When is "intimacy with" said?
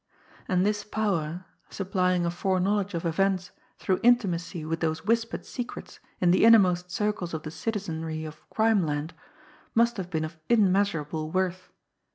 4.01-4.79